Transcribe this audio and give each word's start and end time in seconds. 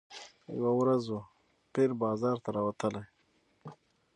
یوه 0.57 0.71
ورځ 0.79 1.03
وو 1.07 1.19
پیر 1.73 1.89
بازار 2.03 2.37
ته 2.43 2.49
راوتلی 2.55 3.05